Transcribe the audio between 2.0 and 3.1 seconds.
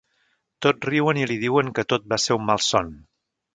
va ser un malson.